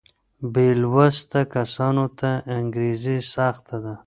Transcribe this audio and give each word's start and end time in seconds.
بې 0.53 0.67
لوسته 0.81 1.41
کسانو 1.55 2.05
ته 2.19 2.31
انګرېزي 2.57 3.17
سخته 3.33 3.77
ده. 3.83 3.93